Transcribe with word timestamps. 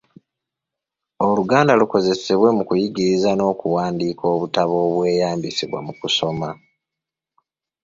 Oluganda 1.27 1.73
lukozesebwe 1.79 2.49
mu 2.57 2.63
kuyigiriza 2.67 3.29
n’okuwandiika 3.35 4.23
obutabo 4.33 4.73
obweyambisibwa 4.87 5.79
mu 5.87 5.93
kusoma. 5.99 6.49